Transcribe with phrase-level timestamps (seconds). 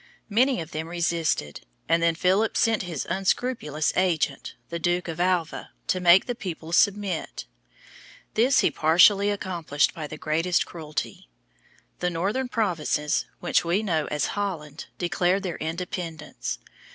[0.29, 5.73] Many of them resisted, and then Philip sent his unscrupulous agent, the Duke of Alva,
[5.85, 7.45] to make the people submit.
[8.33, 11.29] This he partially accomplished by the greatest cruelty.
[11.99, 16.57] The northern provinces, which we know as Holland, declared their independence.